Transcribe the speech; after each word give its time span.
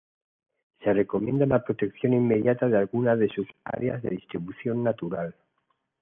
Se 0.83 0.91
recomienda 0.93 1.45
la 1.45 1.63
protección 1.63 2.13
inmediata 2.15 2.67
de 2.67 2.75
alguna 2.75 3.15
de 3.15 3.27
sus 3.29 3.45
áreas 3.63 4.01
de 4.01 4.09
distribución 4.09 4.83
natural. 4.83 5.35